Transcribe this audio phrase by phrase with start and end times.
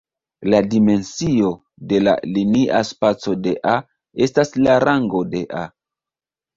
[0.53, 1.51] La dimensio
[1.91, 3.77] de la linia spaco de "A"
[4.31, 5.67] estas la rango de "A".